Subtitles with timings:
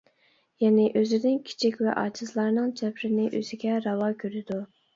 [0.61, 4.63] يەنى، ئۆزىدىن كىچىك ۋە ئاجىزلارنىڭ جەبرىنى ئۆزىگە راۋا كۆرىدۇ.